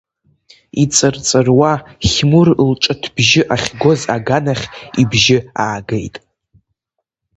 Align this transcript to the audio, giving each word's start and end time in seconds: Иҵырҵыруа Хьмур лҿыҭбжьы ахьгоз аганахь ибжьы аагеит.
Иҵырҵыруа 0.83 1.73
Хьмур 2.09 2.47
лҿыҭбжьы 2.69 3.41
ахьгоз 3.55 4.01
аганахь 4.15 4.65
ибжьы 5.01 5.37
аагеит. 5.63 6.15